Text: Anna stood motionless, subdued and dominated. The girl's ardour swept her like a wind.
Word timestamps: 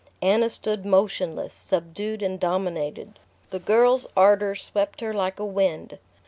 Anna 0.23 0.49
stood 0.49 0.83
motionless, 0.83 1.53
subdued 1.53 2.23
and 2.23 2.39
dominated. 2.39 3.19
The 3.51 3.59
girl's 3.59 4.07
ardour 4.17 4.55
swept 4.55 5.01
her 5.01 5.13
like 5.13 5.39
a 5.39 5.45
wind. 5.45 5.99